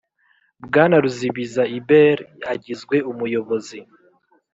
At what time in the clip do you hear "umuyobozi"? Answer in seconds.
3.11-3.79